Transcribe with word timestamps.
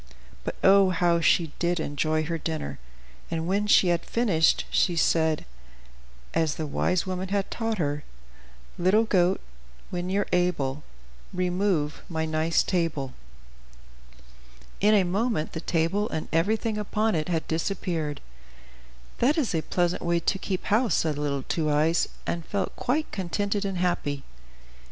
But 0.43 0.55
oh, 0.63 0.89
how 0.89 1.19
she 1.21 1.51
did 1.59 1.79
enjoy 1.79 2.23
her 2.23 2.39
dinner! 2.39 2.79
and 3.29 3.45
when 3.45 3.67
she 3.67 3.89
had 3.89 4.03
finished, 4.03 4.65
she 4.71 4.95
said, 4.95 5.45
as 6.33 6.55
the 6.55 6.65
wise 6.65 7.05
woman 7.05 7.27
had 7.27 7.51
taught 7.51 7.77
her: 7.77 8.03
"Little 8.79 9.03
goat, 9.03 9.39
when 9.91 10.09
you're 10.09 10.25
able, 10.33 10.81
Remove 11.31 12.01
my 12.09 12.25
nice 12.25 12.63
table." 12.63 13.13
In 14.79 14.95
a 14.95 15.03
moment, 15.03 15.53
the 15.53 15.61
table 15.61 16.09
and 16.09 16.27
everything 16.33 16.79
upon 16.79 17.13
it 17.13 17.29
had 17.29 17.47
disappeared. 17.47 18.21
"That 19.19 19.37
is 19.37 19.53
a 19.53 19.61
pleasant 19.61 20.01
way 20.01 20.19
to 20.19 20.39
keep 20.39 20.63
house," 20.63 20.95
said 20.95 21.19
little 21.19 21.43
Two 21.43 21.69
Eyes, 21.69 22.07
and 22.25 22.43
felt 22.43 22.75
quite 22.75 23.11
contented 23.11 23.65
and 23.65 23.77
happy. 23.77 24.23